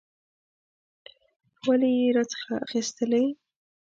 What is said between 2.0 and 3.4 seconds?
راڅخه اخیستلې؟